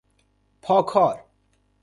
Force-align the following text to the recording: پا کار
پا 0.61 0.81
کار 0.81 1.23